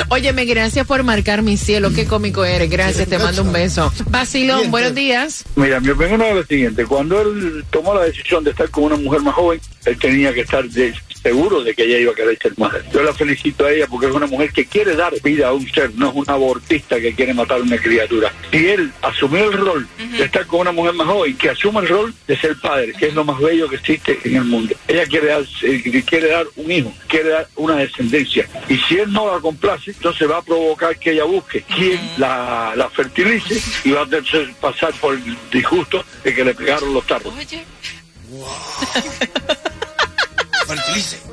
Óyeme, 0.09 0.43
gracias 0.43 0.85
por 0.85 1.01
marcar 1.03 1.43
mi 1.43 1.55
cielo. 1.55 1.91
Qué 1.95 2.05
cómico 2.05 2.43
eres. 2.43 2.69
Gracias, 2.69 3.07
te 3.07 3.17
mando 3.17 3.41
un 3.41 3.53
beso. 3.53 3.89
Vacilón, 4.09 4.69
buenos 4.69 4.93
días. 4.93 5.45
Mira, 5.55 5.79
mi 5.79 5.91
opinión 5.91 6.21
es 6.21 6.35
lo 6.35 6.43
siguiente. 6.45 6.85
Cuando 6.85 7.21
él 7.21 7.63
tomó 7.69 7.93
la 7.95 8.03
decisión 8.03 8.43
de 8.43 8.51
estar 8.51 8.69
con 8.69 8.83
una 8.83 8.97
mujer 8.97 9.21
más 9.21 9.33
joven, 9.33 9.61
él 9.85 9.97
tenía 9.97 10.33
que 10.33 10.41
estar 10.41 10.65
de- 10.65 10.93
seguro 11.27 11.61
de 11.61 11.75
que 11.75 11.83
ella 11.83 11.97
iba 11.97 12.13
a 12.13 12.15
querer 12.15 12.37
ser 12.41 12.53
madre. 12.57 12.83
Yo 12.93 13.03
la 13.03 13.13
felicito 13.13 13.65
a 13.65 13.71
ella 13.71 13.85
porque 13.87 14.07
es 14.07 14.13
una 14.13 14.27
mujer 14.27 14.53
que 14.53 14.65
quiere 14.65 14.95
dar 14.95 15.13
vida 15.21 15.49
a 15.49 15.53
un 15.53 15.69
ser, 15.69 15.93
no 15.95 16.09
es 16.09 16.15
un 16.15 16.29
abortista 16.29 17.01
que 17.01 17.13
quiere 17.13 17.33
matar 17.33 17.59
a 17.59 17.63
una 17.63 17.77
criatura. 17.77 18.31
Si 18.49 18.65
él 18.65 18.93
asumió 19.01 19.51
el 19.51 19.57
rol 19.57 19.87
de 20.17 20.23
estar 20.23 20.47
con 20.47 20.61
una 20.61 20.71
mujer 20.71 20.93
más 20.93 21.07
joven, 21.07 21.37
que 21.37 21.49
asuma 21.49 21.81
el 21.81 21.89
rol 21.89 22.13
de 22.27 22.37
ser 22.37 22.55
padre, 22.61 22.93
que 22.93 23.07
es 23.07 23.13
lo 23.13 23.25
más 23.25 23.39
bello 23.41 23.67
que 23.67 23.75
existe 23.75 24.17
en 24.23 24.37
el 24.37 24.45
mundo. 24.45 24.73
Ella 24.87 25.05
quiere 25.05 25.27
dar, 25.27 25.43
eh, 25.63 26.03
quiere 26.05 26.29
dar 26.29 26.45
un 26.55 26.71
hijo, 26.71 26.93
quiere 27.07 27.29
dar 27.29 27.49
una 27.57 27.75
descendencia. 27.75 28.47
Y 28.69 28.77
si 28.77 28.97
él 28.97 29.11
no 29.11 29.29
la 29.29 29.41
complace, 29.41 29.91
entonces 29.91 30.31
va 30.31 30.37
a 30.37 30.41
provocar 30.41 30.97
que 30.97 31.11
ella 31.11 31.25
busque 31.25 31.61
quien 31.63 31.99
la, 32.17 32.71
la 32.73 32.89
fertilice 32.89 33.61
y 33.83 33.91
va 33.91 34.01
a 34.01 34.03
hacer 34.03 34.53
pasar 34.61 34.93
por 35.01 35.15
el 35.15 35.37
disgusto 35.51 36.05
de 36.23 36.33
que 36.33 36.45
le 36.45 36.53
pegaron 36.53 36.93
los 36.93 37.05
tarros. 37.05 37.33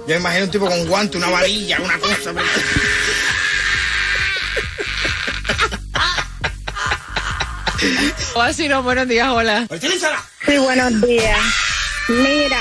Yo 0.07 0.17
imagino 0.17 0.45
un 0.45 0.51
tipo 0.51 0.67
con 0.67 0.87
guante, 0.87 1.17
una 1.17 1.31
varilla, 1.31 1.81
una 1.81 1.99
cosa. 1.99 2.33
Vacilón, 8.35 8.85
buenos 8.85 9.09
días, 9.09 9.29
hola. 9.29 9.67
Sí, 10.47 10.59
buenos 10.59 11.01
días. 11.01 11.39
Mira, 12.09 12.61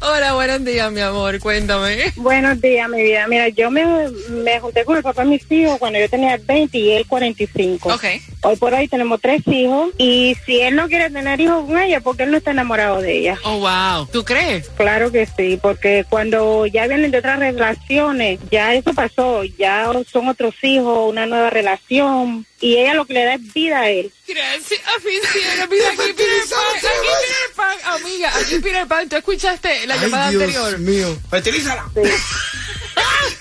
Hola, 0.00 0.34
buenos 0.34 0.64
días, 0.64 0.92
mi 0.92 1.00
amor. 1.00 1.38
Cuéntame. 1.40 2.12
buenos 2.16 2.60
días, 2.60 2.88
mi 2.90 3.02
vida. 3.02 3.26
Mira, 3.26 3.48
yo 3.48 3.70
me, 3.70 3.84
me 4.28 4.60
junté 4.60 4.84
con 4.84 4.98
el 4.98 5.02
papá 5.02 5.22
de 5.22 5.30
mis 5.30 5.50
hijos 5.50 5.78
cuando 5.78 5.98
yo 5.98 6.08
tenía 6.10 6.36
20 6.36 6.76
y 6.76 6.92
él 6.92 7.06
45. 7.06 7.88
Ok. 7.94 8.04
Hoy 8.48 8.54
por 8.54 8.72
hoy 8.74 8.86
tenemos 8.86 9.20
tres 9.20 9.42
hijos 9.46 9.90
y 9.98 10.36
si 10.46 10.60
él 10.60 10.76
no 10.76 10.86
quiere 10.86 11.10
tener 11.10 11.40
hijos 11.40 11.66
con 11.66 11.76
ella, 11.80 11.98
porque 12.00 12.22
él 12.22 12.30
no 12.30 12.36
está 12.36 12.52
enamorado 12.52 13.00
de 13.00 13.18
ella. 13.18 13.36
Oh, 13.42 13.58
wow. 13.58 14.06
¿Tú 14.12 14.24
crees? 14.24 14.68
Claro 14.76 15.10
que 15.10 15.26
sí, 15.26 15.58
porque 15.60 16.04
cuando 16.08 16.64
ya 16.66 16.86
vienen 16.86 17.10
de 17.10 17.18
otras 17.18 17.40
relaciones, 17.40 18.38
ya 18.48 18.72
eso 18.74 18.94
pasó, 18.94 19.42
ya 19.42 19.90
son 20.12 20.28
otros 20.28 20.54
hijos, 20.62 21.10
una 21.10 21.26
nueva 21.26 21.50
relación 21.50 22.46
y 22.60 22.76
ella 22.76 22.94
lo 22.94 23.04
que 23.04 23.14
le 23.14 23.24
da 23.24 23.34
es 23.34 23.52
vida 23.52 23.80
a 23.80 23.90
él. 23.90 24.12
Gracias, 24.28 24.80
aficionado. 24.96 25.68
Mira, 25.68 25.88
aquí 25.90 26.12
Peter 26.12 26.26
Pan. 26.48 26.76
Aquí 26.76 26.86
Peter 27.02 27.56
Pan. 27.56 27.94
Amiga, 28.00 28.30
aquí 28.38 28.58
Peter 28.60 28.86
Pan. 28.86 29.08
¿Tú 29.08 29.16
escuchaste 29.16 29.86
la 29.88 29.94
Ay, 29.94 30.00
llamada 30.02 30.30
Dios 30.30 30.42
anterior? 30.44 30.78
mío. 30.78 31.18
¡Fertilízala! 31.30 31.84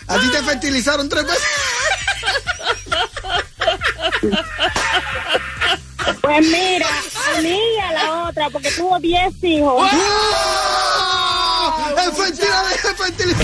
¿A 0.08 0.20
ti 0.20 0.32
te 0.32 0.44
fertilizaron 0.44 1.10
tres 1.10 1.26
veces? 1.26 1.44
Pues 6.22 6.42
mira, 6.42 6.88
a 7.36 7.42
mí 7.42 7.58
y 7.76 7.80
a 7.80 7.92
la 7.94 8.28
otra, 8.30 8.50
porque 8.50 8.72
tuvo 8.72 9.00
10 9.00 9.44
hijos. 9.44 9.92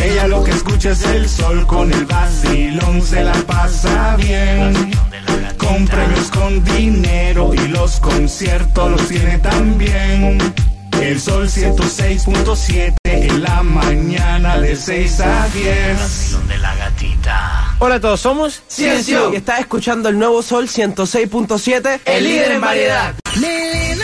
Ella 0.03 0.27
lo 0.27 0.43
que 0.43 0.51
escucha 0.51 0.91
es 0.91 1.03
el 1.03 1.29
sol 1.29 1.65
con 1.67 1.91
el 1.91 2.05
vacilón, 2.05 3.01
se 3.01 3.23
la 3.23 3.33
pasa 3.33 4.15
bien. 4.17 4.91
Con 5.57 5.87
premios, 5.87 6.29
con 6.31 6.63
dinero 6.63 7.53
y 7.53 7.67
los 7.67 7.99
conciertos 7.99 8.91
los 8.91 9.07
tiene 9.07 9.37
también. 9.39 10.53
El 11.01 11.19
sol 11.19 11.47
106.7 11.49 12.93
en 13.03 13.41
la 13.41 13.63
mañana 13.63 14.59
de 14.59 14.75
6 14.75 15.19
a 15.21 15.47
10. 15.47 16.47
de 16.47 16.57
la 16.59 16.75
gatita. 16.75 17.75
Hola 17.79 17.95
a 17.95 17.99
todos, 17.99 18.21
somos 18.21 18.61
Ciencio. 18.69 19.33
y 19.33 19.37
estás 19.37 19.61
escuchando 19.61 20.09
el 20.09 20.19
nuevo 20.19 20.43
Sol 20.43 20.67
106.7, 20.67 22.01
el 22.05 22.23
líder 22.23 22.51
en 22.51 22.61
variedad. 22.61 23.15
Me 23.39 23.95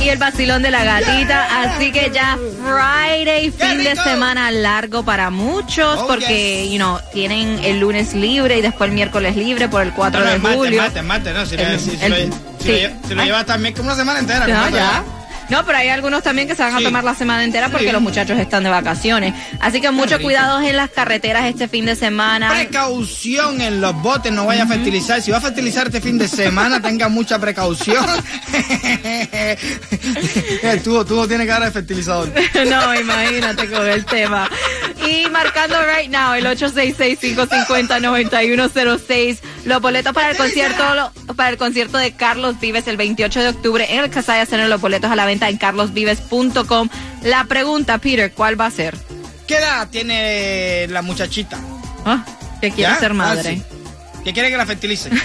Y 0.00 0.08
el 0.08 0.18
vacilón 0.18 0.62
de 0.62 0.70
la 0.70 0.82
gatita. 0.84 1.62
Así 1.62 1.92
que 1.92 2.10
ya 2.12 2.36
Friday, 2.64 3.50
fin 3.52 3.78
de 3.84 3.94
semana 3.96 4.50
largo 4.50 5.04
para 5.04 5.30
muchos, 5.30 5.98
Oh, 6.00 6.06
porque, 6.08 6.68
you 6.70 6.76
know, 6.76 6.98
tienen 7.12 7.60
el 7.64 7.78
lunes 7.80 8.12
libre 8.14 8.58
y 8.58 8.62
después 8.62 8.88
el 8.88 8.94
miércoles 8.94 9.36
libre 9.36 9.68
por 9.68 9.82
el 9.82 9.92
4 9.92 10.20
No, 10.20 10.26
no, 10.26 10.48
de 10.48 10.54
julio. 10.56 10.82
martes, 10.82 11.02
martes, 11.04 11.34
no, 11.34 11.46
si, 11.46 11.56
lo- 11.56 11.62
El- 11.62 11.80
si- 11.80 11.98
el- 12.00 12.28
lo, 12.28 12.36
sí. 12.58 13.14
lo 13.14 13.24
llevas 13.24 13.46
también 13.46 13.74
como 13.74 13.88
una 13.88 13.96
semana 13.96 14.18
entera. 14.18 14.46
No, 14.46 14.68
ya. 14.70 15.04
No, 15.52 15.66
pero 15.66 15.76
hay 15.76 15.90
algunos 15.90 16.22
también 16.22 16.48
que 16.48 16.54
se 16.56 16.62
van 16.62 16.74
a 16.74 16.78
Sí. 16.78 16.84
tomar 16.84 17.04
la 17.04 17.14
semana 17.14 17.44
entera 17.44 17.68
porque 17.68 17.84
Sí. 17.86 17.92
los 17.92 18.00
muchachos 18.00 18.38
están 18.38 18.64
de 18.64 18.70
vacaciones. 18.70 19.34
Así 19.60 19.82
que 19.82 19.90
mucho 19.90 20.16
rico. 20.16 20.28
cuidados 20.28 20.64
en 20.64 20.78
las 20.78 20.88
carreteras 20.90 21.44
este 21.44 21.68
fin 21.68 21.84
de 21.84 21.94
semana. 21.94 22.48
Precaución 22.50 23.60
en 23.60 23.82
los 23.82 23.94
botes, 24.00 24.32
no 24.32 24.46
vaya 24.46 24.62
a 24.62 24.66
fertilizar. 24.66 25.20
Si 25.20 25.30
va 25.30 25.36
a 25.36 25.40
fertilizar 25.42 25.88
este 25.88 26.00
fin 26.00 26.16
de 26.16 26.26
semana, 26.26 26.80
tenga 26.82 27.10
mucha 27.10 27.38
precaución. 27.38 28.02
tú, 30.84 31.04
tú 31.04 31.16
no 31.16 31.28
tienes 31.28 31.46
cara 31.46 31.66
de 31.66 31.70
fertilizador. 31.70 32.28
no, 32.66 32.94
imagínate 32.94 33.68
con 33.68 33.86
el 33.86 34.06
tema. 34.06 34.48
Y 35.06 35.28
marcando 35.30 35.76
right 35.82 36.10
now 36.10 36.32
el 36.34 36.46
866-550-9106. 36.46 39.38
Los 39.64 39.80
boletos 39.82 40.12
para 40.12 40.30
el 40.30 40.36
concierto 40.36 41.12
para 41.36 41.50
el 41.50 41.56
concierto 41.56 41.98
de 41.98 42.12
Carlos 42.12 42.58
Vives 42.60 42.86
el 42.88 42.96
28 42.96 43.40
de 43.40 43.48
octubre 43.48 43.86
en 43.90 44.00
el 44.04 44.10
Casaya 44.10 44.46
Center. 44.46 44.68
Los 44.68 44.80
boletos 44.80 45.10
a 45.10 45.16
la 45.16 45.24
venta 45.26 45.41
en 45.48 45.56
carlosvives.com. 45.58 46.88
La 47.22 47.44
pregunta, 47.44 47.98
Peter, 47.98 48.32
¿cuál 48.32 48.60
va 48.60 48.66
a 48.66 48.70
ser? 48.70 48.96
¿Qué 49.46 49.56
edad 49.56 49.88
tiene 49.90 50.86
la 50.88 51.02
muchachita? 51.02 51.58
Ah, 52.04 52.24
que 52.60 52.70
quiere 52.70 52.92
¿Ya? 52.92 52.98
ser 52.98 53.10
Ah, 53.12 53.14
madre. 53.14 53.56
sí. 53.56 53.62
Que 54.24 54.32
quiere 54.32 54.50
que 54.50 54.56
la 54.56 54.66
fertilice. 54.66 55.10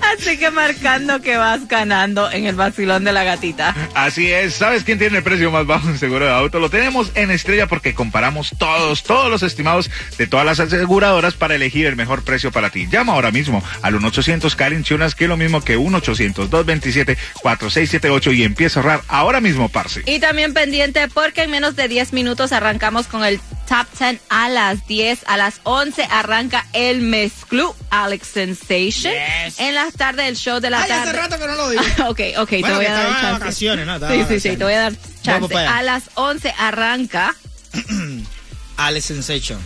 Así 0.00 0.38
que 0.38 0.50
marcando 0.50 1.20
que 1.22 1.36
vas 1.36 1.68
ganando 1.68 2.30
en 2.30 2.46
el 2.46 2.54
vacilón 2.54 3.04
de 3.04 3.12
la 3.12 3.24
gatita. 3.24 3.74
Así 3.94 4.32
es, 4.32 4.54
¿sabes 4.54 4.84
quién 4.84 4.98
tiene 4.98 5.18
el 5.18 5.22
precio 5.22 5.50
más 5.50 5.66
bajo 5.66 5.86
en 5.88 5.98
seguro 5.98 6.24
de 6.26 6.32
auto? 6.32 6.58
Lo 6.58 6.70
tenemos 6.70 7.12
en 7.14 7.30
Estrella 7.30 7.66
porque 7.66 7.94
comparamos 7.94 8.54
todos, 8.58 9.02
todos 9.02 9.30
los 9.30 9.42
estimados 9.42 9.90
de 10.18 10.26
todas 10.26 10.46
las 10.46 10.60
aseguradoras 10.60 11.34
para 11.34 11.54
elegir 11.54 11.86
el 11.86 11.96
mejor 11.96 12.22
precio 12.24 12.52
para 12.52 12.70
ti. 12.70 12.88
Llama 12.90 13.12
ahora 13.12 13.30
mismo 13.30 13.62
al 13.82 13.94
1-800 13.94 14.56
Car 14.56 14.72
Insurance, 14.72 15.14
que 15.16 15.24
es 15.24 15.28
lo 15.28 15.36
mismo 15.36 15.60
que 15.62 15.78
1-800-227-4678 15.78 18.36
y 18.36 18.44
empieza 18.44 18.80
a 18.80 18.82
ahorrar 18.82 19.02
ahora 19.08 19.40
mismo, 19.40 19.68
parce. 19.68 20.02
Y 20.06 20.20
también 20.20 20.54
pendiente 20.54 21.08
porque 21.08 21.42
en 21.42 21.50
menos 21.50 21.76
de 21.76 21.88
10 21.88 22.12
minutos 22.12 22.52
arrancamos 22.52 23.06
con 23.06 23.24
el 23.24 23.40
Top 23.70 23.86
10 23.96 24.20
a 24.30 24.48
las 24.48 24.84
10. 24.88 25.20
A 25.26 25.36
las 25.36 25.60
11 25.62 26.02
arranca 26.10 26.66
el 26.72 27.02
Mezclú 27.02 27.72
Alex 27.90 28.26
Sensation. 28.26 29.14
En 29.58 29.76
las 29.76 29.94
tardes 29.94 30.26
el 30.26 30.36
show 30.36 30.58
de 30.58 30.70
la 30.70 30.82
Ay, 30.82 30.90
hace 30.90 31.04
tarde. 31.04 31.12
rato 31.12 31.38
que 31.38 31.46
no 31.46 31.54
lo 31.54 31.70
digo. 31.70 31.82
ok, 32.08 32.20
ok, 32.38 32.48
te 32.48 32.60
Bueno, 32.62 32.76
voy 32.76 32.84
que 32.86 32.90
a 32.90 32.94
dar 32.94 33.12
chance. 33.20 33.32
vacaciones, 33.38 33.86
¿no? 33.86 33.98
Sí, 34.08 34.24
sí, 34.28 34.40
sí, 34.40 34.56
te 34.56 34.64
voy 34.64 34.72
a 34.72 34.80
dar 34.80 34.92
chance. 35.22 35.56
A 35.56 35.82
las 35.82 36.02
11 36.14 36.52
arranca. 36.58 37.36
Alex 38.76 39.04
Sensation. 39.04 39.60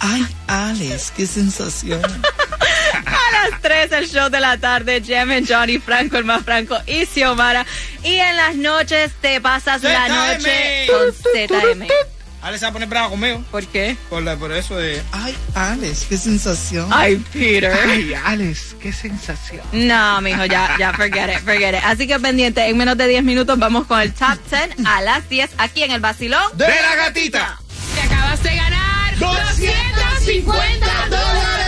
Ay, 0.00 0.26
Alex, 0.46 1.12
qué 1.14 1.26
sensación. 1.26 2.00
A 3.04 3.50
las 3.50 3.60
3 3.60 3.92
el 3.92 4.08
show 4.08 4.30
de 4.30 4.40
la 4.40 4.56
tarde, 4.56 5.02
Jem 5.04 5.30
and 5.30 5.46
Johnny 5.46 5.78
Franco, 5.78 6.16
el 6.16 6.24
más 6.24 6.42
Franco 6.42 6.78
y 6.86 7.04
Xiomara. 7.04 7.66
Y 8.02 8.14
en 8.14 8.36
las 8.36 8.54
noches 8.56 9.12
te 9.20 9.40
pasas 9.42 9.82
la 9.82 10.08
noche 10.08 10.86
con 10.88 11.12
ZM. 11.12 11.86
Alex 12.42 12.58
se 12.60 12.66
va 12.66 12.70
a 12.70 12.72
poner 12.72 12.88
bravo 12.88 13.10
conmigo. 13.10 13.42
¿Por 13.50 13.64
qué? 13.66 13.96
Por, 14.10 14.22
la- 14.22 14.36
por 14.36 14.50
eso 14.52 14.76
de. 14.76 15.00
Ay, 15.12 15.36
Alex, 15.54 16.06
qué 16.08 16.18
sensación. 16.18 16.88
Ay, 16.90 17.16
Peter. 17.32 17.72
Ay, 17.86 18.14
Alex, 18.14 18.74
qué 18.80 18.92
sensación. 18.92 19.62
No, 19.72 20.20
mijo, 20.20 20.44
ya, 20.46 20.76
ya, 20.78 20.92
forget 20.92 21.30
it, 21.30 21.44
forget 21.44 21.74
it. 21.76 21.80
Así 21.84 22.06
que 22.08 22.18
pendiente, 22.18 22.66
en 22.68 22.76
menos 22.76 22.96
de 22.98 23.06
10 23.06 23.22
minutos 23.22 23.58
vamos 23.58 23.86
con 23.86 24.00
el 24.00 24.12
top 24.12 24.38
10 24.50 24.86
a 24.86 25.00
las 25.02 25.28
10 25.28 25.50
aquí 25.58 25.84
en 25.84 25.92
el 25.92 26.00
Basilón 26.00 26.42
De 26.54 26.66
la 26.66 26.96
gatita. 26.96 27.58
Te 27.94 28.00
acabas 28.00 28.42
de 28.42 28.56
ganar 28.56 29.18
250 29.18 30.86
dólares. 31.08 31.61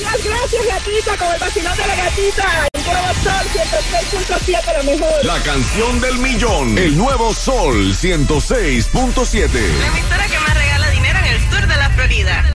Gracias, 0.00 0.24
gracias, 0.24 0.66
gatita, 0.66 1.16
con 1.16 1.34
el 1.34 1.40
vacilón 1.40 1.76
de 1.76 1.86
la 1.86 1.96
gatita. 1.96 2.68
El 2.72 2.84
nuevo 2.84 3.14
sol 3.22 3.46
106.7, 3.52 4.76
lo 4.78 4.84
mejor. 4.84 5.24
La 5.24 5.38
canción 5.42 6.00
del 6.00 6.18
millón. 6.18 6.78
El 6.78 6.96
nuevo 6.96 7.34
Sol 7.34 7.94
106.7. 7.94 9.48
La 9.52 9.86
emisora 9.88 10.26
que 10.26 10.38
más 10.38 10.54
regala 10.54 10.90
dinero 10.90 11.18
en 11.18 11.24
el 11.26 11.40
sur 11.50 11.66
de 11.66 11.76
la 11.76 11.90
Florida. 11.90 12.44